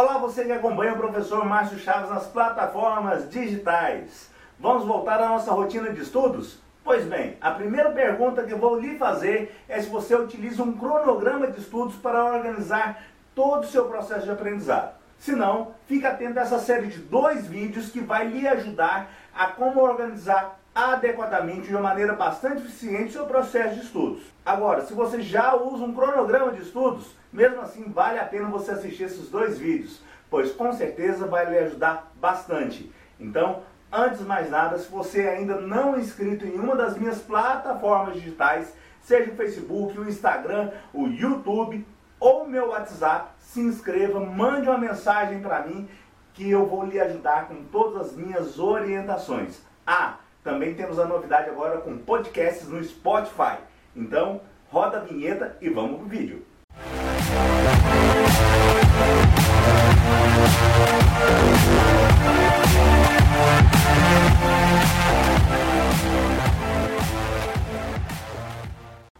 [0.00, 4.30] Olá, você que acompanha o professor Márcio Chaves nas plataformas digitais.
[4.56, 6.60] Vamos voltar à nossa rotina de estudos?
[6.84, 10.72] Pois bem, a primeira pergunta que eu vou lhe fazer é se você utiliza um
[10.72, 13.02] cronograma de estudos para organizar
[13.34, 14.94] todo o seu processo de aprendizado.
[15.18, 19.48] Se não, fique atento a essa série de dois vídeos que vai lhe ajudar a
[19.48, 24.22] como organizar adequadamente de uma maneira bastante eficiente seu processo de estudos.
[24.46, 28.70] Agora, se você já usa um cronograma de estudos, mesmo assim vale a pena você
[28.70, 30.00] assistir esses dois vídeos,
[30.30, 32.92] pois com certeza vai lhe ajudar bastante.
[33.18, 37.18] Então, antes de mais nada, se você ainda não é inscrito em uma das minhas
[37.18, 41.84] plataformas digitais, seja o Facebook, o Instagram, o YouTube
[42.20, 45.88] ou meu WhatsApp, se inscreva, mande uma mensagem para mim
[46.34, 49.60] que eu vou lhe ajudar com todas as minhas orientações.
[49.84, 50.18] Ah,
[50.48, 53.58] também temos a novidade agora com podcasts no Spotify.
[53.94, 54.40] Então,
[54.70, 56.42] roda a vinheta e vamos pro vídeo.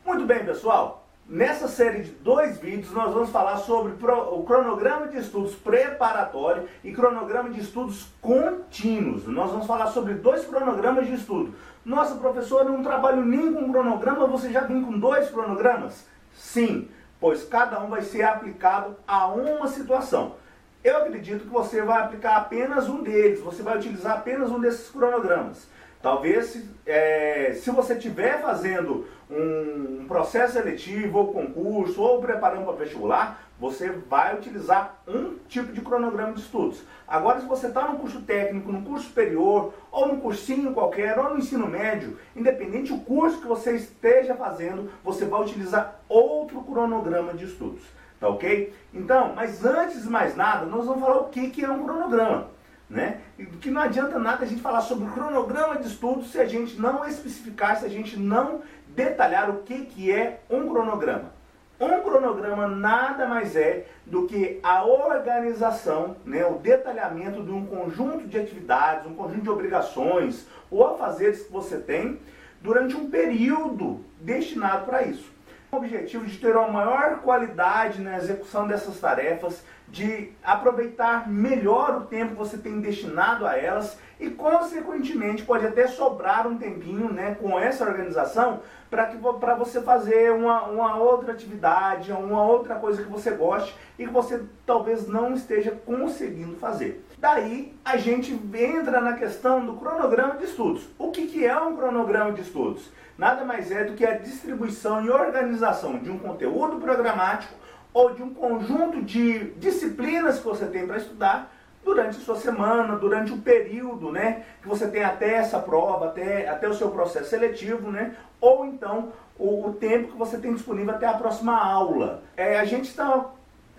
[0.06, 1.07] Muito bem, pessoal.
[1.28, 6.90] Nessa série de dois vídeos, nós vamos falar sobre o cronograma de estudos preparatório e
[6.90, 9.26] cronograma de estudos contínuos.
[9.26, 11.52] Nós vamos falar sobre dois cronogramas de estudo.
[11.84, 16.06] Nossa, professor, eu não trabalho nem com cronograma, você já vem com dois cronogramas?
[16.32, 16.88] Sim,
[17.20, 20.36] pois cada um vai ser aplicado a uma situação.
[20.82, 24.88] Eu acredito que você vai aplicar apenas um deles, você vai utilizar apenas um desses
[24.88, 25.68] cronogramas.
[26.00, 33.42] Talvez, é, se você estiver fazendo um, processo seletivo, ou concurso, ou preparando para vestibular,
[33.58, 36.82] você vai utilizar um tipo de cronograma de estudos.
[37.06, 41.30] Agora, se você está no curso técnico, no curso superior, ou no cursinho qualquer, ou
[41.30, 47.34] no ensino médio, independente do curso que você esteja fazendo, você vai utilizar outro cronograma
[47.34, 47.82] de estudos.
[48.20, 48.72] Tá ok?
[48.94, 52.48] Então, mas antes de mais nada, nós vamos falar o que, que é um cronograma.
[52.88, 53.20] Né?
[53.60, 56.80] Que não adianta nada a gente falar sobre o cronograma de estudos se a gente
[56.80, 61.32] não especificar, se a gente não detalhar o que, que é um cronograma.
[61.80, 68.26] Um cronograma nada mais é do que a organização, né, o detalhamento de um conjunto
[68.26, 72.18] de atividades, um conjunto de obrigações ou afazeres que você tem
[72.60, 75.30] durante um período destinado para isso.
[75.70, 82.06] O objetivo de ter uma maior qualidade na execução dessas tarefas, de aproveitar melhor o
[82.06, 87.36] tempo que você tem destinado a elas e, consequentemente, pode até sobrar um tempinho né,
[87.38, 93.30] com essa organização para você fazer uma, uma outra atividade, uma outra coisa que você
[93.32, 97.04] goste e que você talvez não esteja conseguindo fazer.
[97.20, 100.88] Daí a gente entra na questão do cronograma de estudos.
[100.96, 102.92] O que, que é um cronograma de estudos?
[103.16, 107.52] Nada mais é do que a distribuição e organização de um conteúdo programático
[107.92, 111.52] ou de um conjunto de disciplinas que você tem para estudar
[111.84, 116.48] durante a sua semana, durante o período, né, que você tem até essa prova, até,
[116.48, 120.94] até o seu processo seletivo, né, ou então o, o tempo que você tem disponível
[120.94, 122.22] até a próxima aula.
[122.36, 123.30] É, a gente está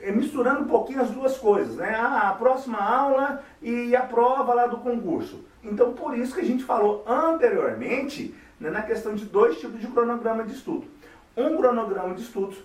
[0.08, 4.68] misturando um pouquinho as duas coisas, né, a, a próxima aula e a prova lá
[4.68, 5.44] do concurso.
[5.64, 9.88] Então, por isso que a gente falou anteriormente né, na questão de dois tipos de
[9.88, 10.86] cronograma de estudo.
[11.36, 12.58] Um cronograma de estudos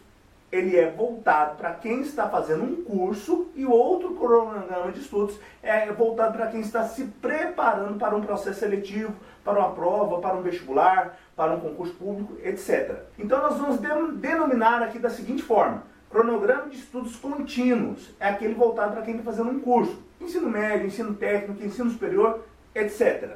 [0.55, 5.37] ele é voltado para quem está fazendo um curso e o outro cronograma de estudos
[5.61, 9.13] é voltado para quem está se preparando para um processo seletivo,
[9.43, 13.01] para uma prova, para um vestibular, para um concurso público, etc.
[13.19, 13.79] Então nós vamos
[14.15, 15.83] denominar aqui da seguinte forma:
[16.15, 20.87] cronograma de estudos contínuos é aquele voltado para quem está fazendo um curso, ensino médio,
[20.87, 23.31] ensino técnico, ensino superior, etc.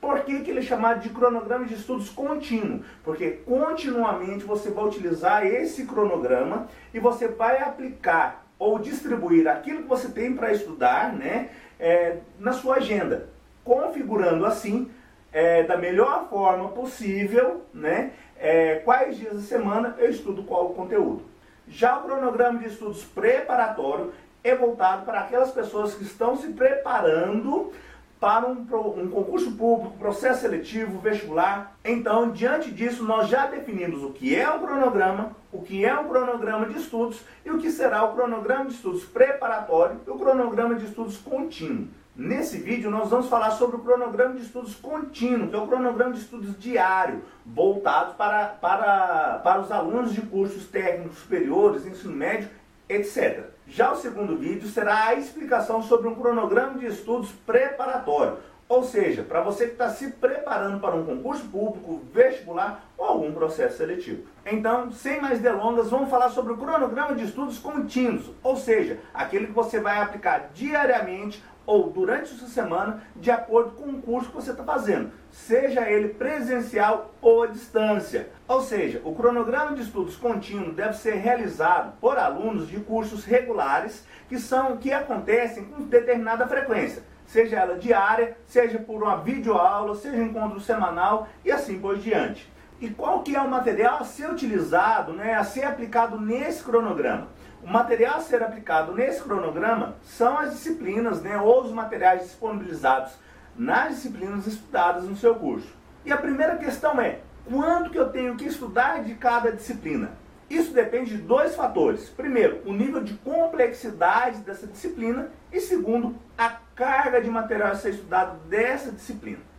[0.00, 2.84] Por que, que ele é chamado de cronograma de estudos contínuo?
[3.02, 9.88] Porque continuamente você vai utilizar esse cronograma e você vai aplicar ou distribuir aquilo que
[9.88, 11.48] você tem para estudar né,
[11.80, 13.28] é, na sua agenda,
[13.64, 14.88] configurando assim
[15.32, 21.29] é, da melhor forma possível né, é, quais dias da semana eu estudo qual conteúdo.
[21.70, 27.72] Já o cronograma de estudos preparatório é voltado para aquelas pessoas que estão se preparando
[28.18, 31.74] para um, um, concurso público, processo seletivo, vestibular.
[31.84, 36.08] Então, diante disso, nós já definimos o que é o cronograma, o que é um
[36.08, 40.74] cronograma de estudos e o que será o cronograma de estudos preparatório e o cronograma
[40.74, 41.88] de estudos contínuo.
[42.16, 46.12] Nesse vídeo nós vamos falar sobre o cronograma de estudos contínuo, que é o cronograma
[46.12, 52.48] de estudos diário, voltado para, para, para os alunos de cursos técnicos superiores, ensino médio
[52.90, 53.44] etc.
[53.68, 59.24] Já o segundo vídeo será a explicação sobre um cronograma de estudos preparatório, Ou seja,
[59.24, 64.22] para você que está se preparando para um concurso público, vestibular ou algum processo seletivo.
[64.46, 69.48] Então, sem mais delongas, vamos falar sobre o cronograma de estudos contínuos, ou seja, aquele
[69.48, 74.30] que você vai aplicar diariamente ou durante a sua semana, de acordo com o curso
[74.30, 78.28] que você está fazendo, seja ele presencial ou à distância.
[78.48, 84.04] Ou seja, o cronograma de estudos contínuo deve ser realizado por alunos de cursos regulares
[84.28, 90.20] que são que acontecem com determinada frequência seja ela diária, seja por uma videoaula, seja
[90.20, 92.50] encontro semanal e assim por diante.
[92.80, 97.28] E qual que é o material a ser utilizado, né, a ser aplicado nesse cronograma?
[97.62, 103.12] O material a ser aplicado nesse cronograma são as disciplinas, né, ou os materiais disponibilizados
[103.54, 105.68] nas disciplinas estudadas no seu curso.
[106.06, 110.12] E a primeira questão é, quanto que eu tenho que estudar de cada disciplina?
[110.48, 112.08] Isso depende de dois fatores.
[112.08, 117.90] Primeiro, o nível de complexidade dessa disciplina e segundo, a carga de material a ser
[117.90, 119.49] estudado dessa disciplina.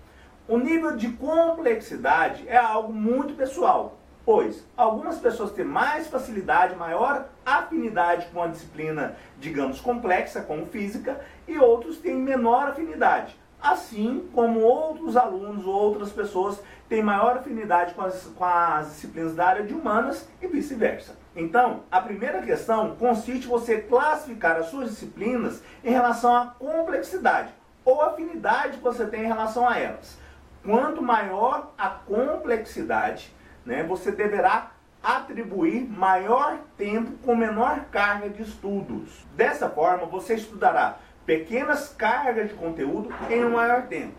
[0.51, 7.30] O nível de complexidade é algo muito pessoal, pois algumas pessoas têm mais facilidade, maior
[7.45, 14.59] afinidade com a disciplina, digamos, complexa, como física, e outros têm menor afinidade assim como
[14.62, 16.59] outros alunos ou outras pessoas
[16.89, 21.15] têm maior afinidade com as, com as disciplinas da área de humanas e vice-versa.
[21.36, 27.54] Então, a primeira questão consiste em você classificar as suas disciplinas em relação à complexidade
[27.86, 30.19] ou afinidade que você tem em relação a elas.
[30.63, 33.33] Quanto maior a complexidade,
[33.65, 34.71] né, você deverá
[35.03, 39.25] atribuir maior tempo com menor carga de estudos.
[39.35, 44.13] Dessa forma, você estudará pequenas cargas de conteúdo em um maior tempo.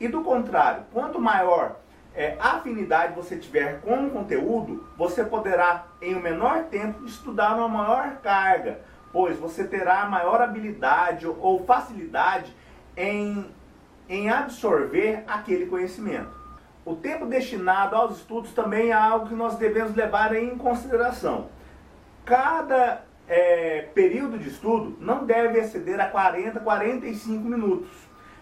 [0.00, 1.76] E do contrário, quanto maior
[2.14, 7.68] é, afinidade você tiver com o conteúdo, você poderá, em um menor tempo, estudar uma
[7.68, 8.80] maior carga,
[9.12, 12.54] pois você terá maior habilidade ou facilidade
[12.96, 13.50] em,
[14.08, 16.30] em absorver aquele conhecimento.
[16.84, 21.48] O tempo destinado aos estudos também é algo que nós devemos levar em consideração.
[22.24, 27.90] Cada é, período de estudo não deve exceder a 40, 45 minutos.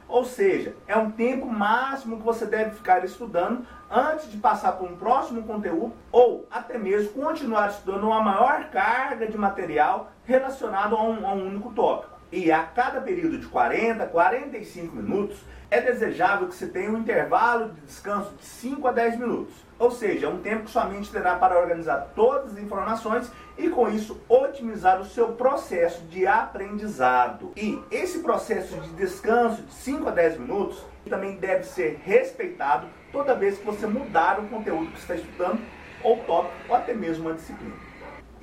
[0.07, 4.87] Ou seja, é um tempo máximo que você deve ficar estudando antes de passar para
[4.87, 11.03] um próximo conteúdo ou até mesmo continuar estudando uma maior carga de material relacionado a
[11.03, 12.14] um, a um único tópico.
[12.37, 15.39] E a cada período de 40, 45 minutos,
[15.71, 19.55] é desejável que você tenha um intervalo de descanso de 5 a 10 minutos.
[19.79, 23.69] Ou seja, é um tempo que sua mente terá para organizar todas as informações e
[23.69, 27.53] com isso otimizar o seu processo de aprendizado.
[27.57, 33.37] E esse processo de descanso de 5 a 10 minutos também deve ser respeitado toda
[33.37, 35.61] vez que você mudar o conteúdo que está estudando,
[36.03, 37.94] ou tópico, ou até mesmo uma disciplina.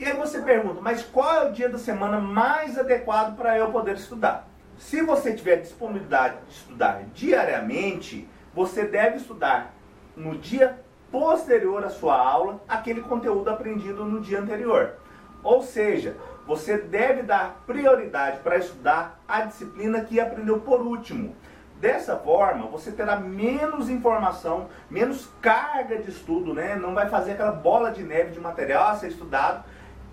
[0.02, 3.70] E aí você pergunta, mas qual é o dia da semana mais adequado para eu
[3.70, 4.48] poder estudar?
[4.76, 9.76] Se você tiver disponibilidade de estudar diariamente, você deve estudar
[10.18, 10.80] no dia
[11.12, 14.96] posterior à sua aula aquele conteúdo aprendido no dia anterior.
[15.44, 16.18] Ou seja,
[16.48, 21.36] você deve dar prioridade para estudar a disciplina que aprendeu por último.
[21.80, 26.76] Dessa forma, você terá menos informação, menos carga de estudo, né?
[26.76, 29.64] não vai fazer aquela bola de neve de material a ser estudado.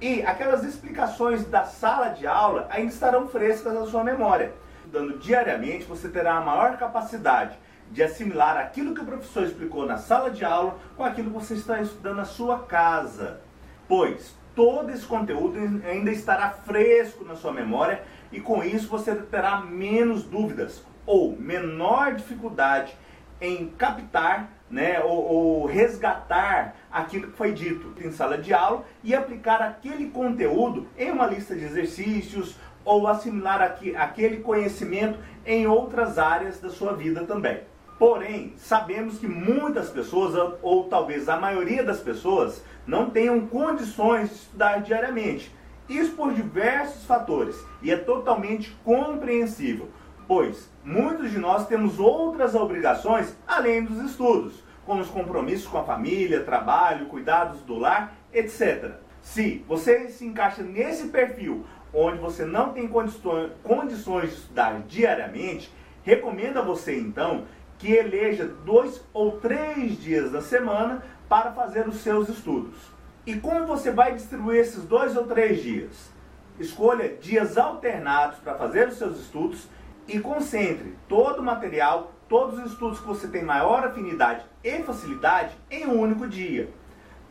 [0.01, 4.53] E aquelas explicações da sala de aula ainda estarão frescas na sua memória.
[4.79, 7.59] Estudando diariamente, você terá a maior capacidade
[7.91, 11.55] de assimilar aquilo que o professor explicou na sala de aula com aquilo que você
[11.55, 13.41] está estudando na sua casa.
[13.89, 19.61] Pois todo esse conteúdo ainda estará fresco na sua memória e com isso você terá
[19.61, 22.97] menos dúvidas ou menor dificuldade
[23.41, 29.15] em captar né, ou, ou, resgatar aquilo que foi dito em sala de aula e
[29.15, 36.19] aplicar aquele conteúdo em uma lista de exercícios ou assimilar aqui, aquele conhecimento em outras
[36.19, 37.61] áreas da sua vida também.
[37.99, 44.35] Porém, sabemos que muitas pessoas, ou talvez a maioria das pessoas, não tenham condições de
[44.37, 45.53] estudar diariamente.
[45.89, 49.89] Isso por diversos fatores e é totalmente compreensível,
[50.29, 55.85] pois muitos de nós temos outras obrigações além dos estudos, como os compromissos com a
[55.85, 58.93] família, trabalho, cuidados do lar, etc.
[59.23, 66.59] Se você se encaixa nesse perfil onde você não tem condições de estudar diariamente, recomendo
[66.59, 67.45] a você então
[67.79, 72.77] que eleja dois ou três dias da semana para fazer os seus estudos.
[73.25, 76.11] E como você vai distribuir esses dois ou três dias?
[76.59, 79.69] Escolha dias alternados para fazer os seus estudos
[80.09, 85.55] e concentre todo o material, todos os estudos que você tem maior afinidade e facilidade
[85.71, 86.71] em um único dia.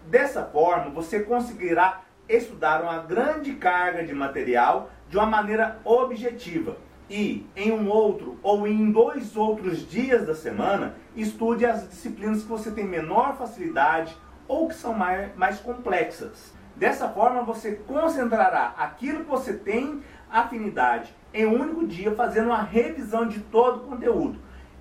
[0.05, 6.77] Dessa forma, você conseguirá estudar uma grande carga de material de uma maneira objetiva,
[7.09, 12.49] e em um outro ou em dois outros dias da semana, estude as disciplinas que
[12.49, 14.15] você tem menor facilidade
[14.47, 16.53] ou que são mais, mais complexas.
[16.75, 22.61] Dessa forma, você concentrará aquilo que você tem afinidade em um único dia, fazendo uma
[22.61, 24.39] revisão de todo o conteúdo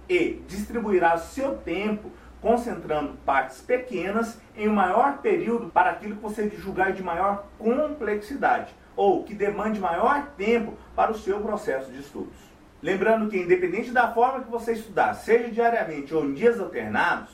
[0.09, 2.11] e distribuirá seu tempo
[2.41, 8.73] concentrando partes pequenas em um maior período para aquilo que você julgar de maior complexidade
[8.95, 12.37] ou que demande maior tempo para o seu processo de estudos.
[12.83, 17.31] Lembrando que, independente da forma que você estudar, seja diariamente ou em dias alternados,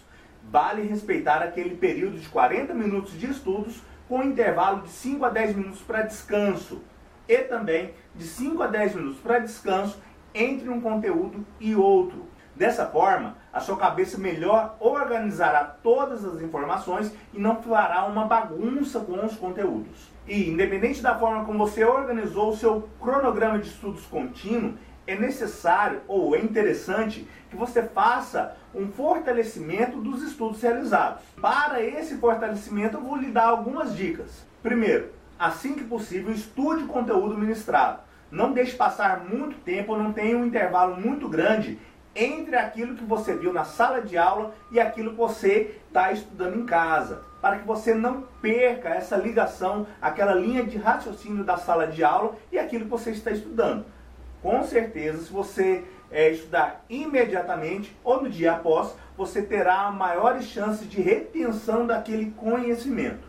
[0.50, 5.28] vale respeitar aquele período de 40 minutos de estudos com um intervalo de 5 a
[5.28, 6.82] 10 minutos para descanso
[7.28, 10.00] e também de 5 a 10 minutos para descanso
[10.34, 12.26] entre um conteúdo e outro.
[12.54, 19.00] Dessa forma, a sua cabeça melhor organizará todas as informações e não fará uma bagunça
[19.00, 20.12] com os conteúdos.
[20.28, 24.74] E, independente da forma como você organizou o seu cronograma de estudos contínuo,
[25.06, 31.22] é necessário ou é interessante que você faça um fortalecimento dos estudos realizados.
[31.40, 34.46] Para esse fortalecimento, eu vou lhe dar algumas dicas.
[34.62, 35.10] Primeiro,
[35.42, 37.98] assim que possível, estude o conteúdo ministrado.
[38.30, 41.80] Não deixe passar muito tempo, não tenha um intervalo muito grande
[42.14, 46.56] entre aquilo que você viu na sala de aula e aquilo que você está estudando
[46.60, 51.88] em casa, para que você não perca essa ligação, aquela linha de raciocínio da sala
[51.88, 53.84] de aula e aquilo que você está estudando.
[54.40, 60.88] Com certeza, se você é, estudar imediatamente ou no dia após, você terá maiores chances
[60.88, 63.26] de retenção daquele conhecimento.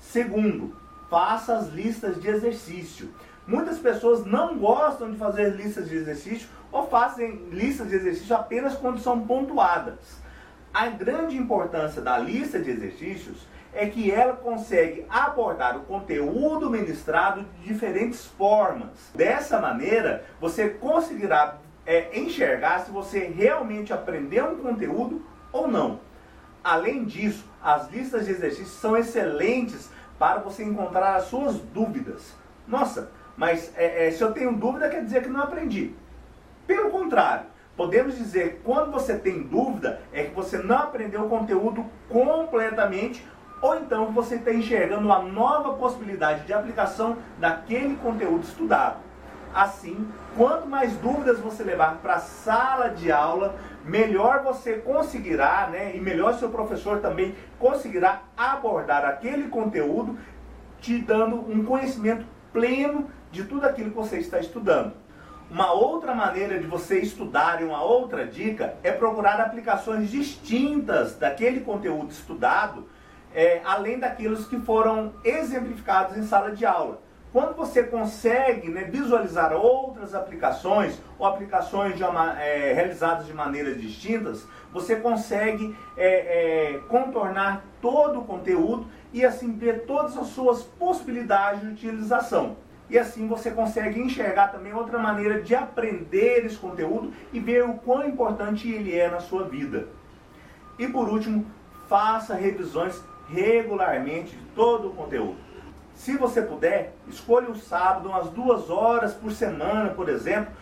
[0.00, 0.76] Segundo,
[1.08, 3.12] faça as listas de exercício.
[3.46, 8.74] Muitas pessoas não gostam de fazer listas de exercício ou fazem listas de exercício apenas
[8.74, 10.22] quando são pontuadas.
[10.72, 17.44] A grande importância da lista de exercícios é que ela consegue abordar o conteúdo ministrado
[17.60, 19.10] de diferentes formas.
[19.14, 26.00] Dessa maneira, você conseguirá é, enxergar se você realmente aprendeu um conteúdo ou não.
[26.62, 32.34] Além disso, as listas de exercícios são excelentes para você encontrar as suas dúvidas.
[32.66, 35.94] Nossa, mas é, é, se eu tenho dúvida, quer dizer que não aprendi.
[36.66, 41.84] Pelo contrário, podemos dizer quando você tem dúvida, é que você não aprendeu o conteúdo
[42.08, 43.26] completamente,
[43.60, 49.03] ou então você está enxergando uma nova possibilidade de aplicação daquele conteúdo estudado.
[49.54, 55.94] Assim, quanto mais dúvidas você levar para a sala de aula, melhor você conseguirá, né,
[55.94, 60.18] e melhor seu professor também conseguirá abordar aquele conteúdo,
[60.80, 64.92] te dando um conhecimento pleno de tudo aquilo que você está estudando.
[65.48, 71.60] Uma outra maneira de você estudar e uma outra dica é procurar aplicações distintas daquele
[71.60, 72.88] conteúdo estudado,
[73.32, 77.03] é, além daqueles que foram exemplificados em sala de aula.
[77.34, 83.80] Quando você consegue né, visualizar outras aplicações ou aplicações de uma, é, realizadas de maneiras
[83.80, 90.62] distintas, você consegue é, é, contornar todo o conteúdo e assim ver todas as suas
[90.62, 92.56] possibilidades de utilização.
[92.88, 97.74] E assim você consegue enxergar também outra maneira de aprender esse conteúdo e ver o
[97.74, 99.88] quão importante ele é na sua vida.
[100.78, 101.44] E por último,
[101.88, 105.53] faça revisões regularmente de todo o conteúdo.
[105.94, 110.52] Se você puder, escolha o sábado umas duas horas por semana, por exemplo,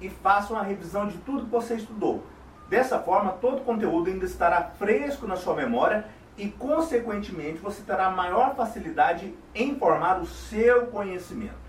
[0.00, 2.22] e faça uma revisão de tudo que você estudou.
[2.68, 6.06] Dessa forma, todo o conteúdo ainda estará fresco na sua memória
[6.36, 11.62] e, consequentemente, você terá maior facilidade em formar o seu conhecimento.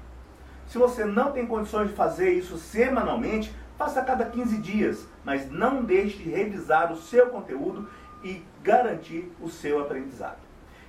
[0.68, 5.50] Se você não tem condições de fazer isso semanalmente, faça a cada 15 dias, mas
[5.50, 7.90] não deixe de revisar o seu conteúdo
[8.24, 10.43] e garantir o seu aprendizado.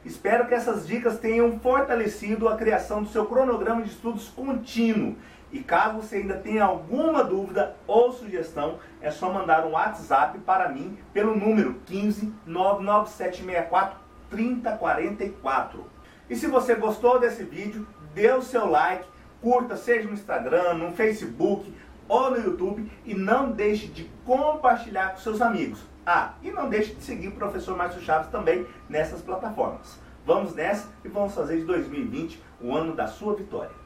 [0.04, 5.16] Espero que essas dicas tenham fortalecido a criação do seu cronograma de estudos contínuo.
[5.50, 10.68] E caso você ainda tenha alguma dúvida ou sugestão, é só mandar um WhatsApp para
[10.68, 15.86] mim pelo número 15 99764 3044.
[16.28, 19.06] E se você gostou desse vídeo, dê o seu like
[19.40, 21.72] curta, seja no Instagram, no Facebook
[22.08, 25.80] ou no YouTube e não deixe de compartilhar com seus amigos.
[26.06, 29.98] Ah, e não deixe de seguir o professor Márcio Chaves também nessas plataformas.
[30.26, 33.83] Vamos nessa e vamos fazer de 2020 o ano da sua vitória.